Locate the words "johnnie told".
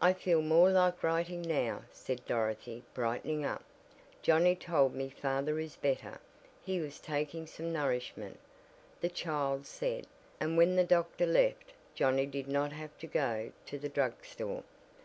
4.20-4.92